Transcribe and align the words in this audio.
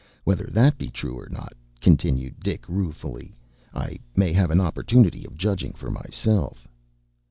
Whether 0.23 0.45
that 0.51 0.79
be 0.79 0.89
true 0.89 1.19
or 1.19 1.29
not,” 1.29 1.53
continued 1.79 2.39
Dick, 2.39 2.67
ruefully, 2.67 3.35
“I 3.71 3.99
may 4.15 4.33
have 4.33 4.49
an 4.49 4.59
opportunity 4.59 5.25
of 5.25 5.37
judging 5.37 5.73
for 5.73 5.91
myself. 5.91 6.67